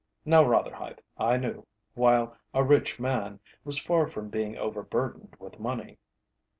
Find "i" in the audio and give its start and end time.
1.15-1.37